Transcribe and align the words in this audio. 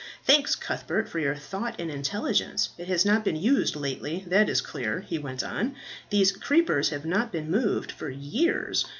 Thanks, 0.23 0.55
Cuthbert, 0.55 1.07
for 1.07 1.19
your 1.19 1.35
thought 1.35 1.79
and 1.79 1.91
intelligence. 1.91 2.69
It 2.75 2.87
has 2.87 3.05
not 3.05 3.23
been 3.23 3.35
used 3.35 3.75
lately, 3.75 4.23
that 4.25 4.49
is 4.49 4.59
clear," 4.59 5.01
he 5.01 5.19
went 5.19 5.43
on. 5.43 5.75
"These 6.09 6.31
creepers 6.31 6.89
have 6.89 7.05
not 7.05 7.31
been 7.31 7.51
moved 7.51 7.91
for 7.91 8.09
years. 8.09 8.83